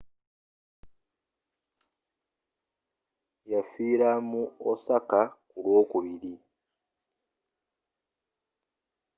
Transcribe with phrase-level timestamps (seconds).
[3.51, 6.33] yafiira mu osaka ku lw'okubiri